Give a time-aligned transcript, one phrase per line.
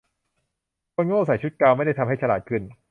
[0.95, 2.61] คนโง่ใส่ชุดกาวน์ไม่ได้ทำให้ฉลาดขึ้น